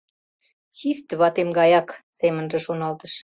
—Чисте 0.75 1.13
ватем 1.19 1.49
гаяк,— 1.57 1.87
семынже 2.19 2.59
шоналтыш. 2.65 3.13